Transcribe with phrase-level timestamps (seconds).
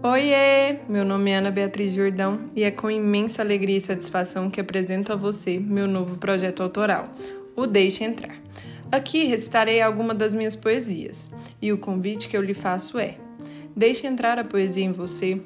[0.00, 0.78] Oiê!
[0.88, 5.12] Meu nome é Ana Beatriz Jordão e é com imensa alegria e satisfação que apresento
[5.12, 7.12] a você meu novo projeto autoral,
[7.56, 8.36] o Deixe Entrar.
[8.92, 13.16] Aqui recitarei algumas das minhas poesias e o convite que eu lhe faço é:
[13.74, 15.40] deixe entrar a poesia em você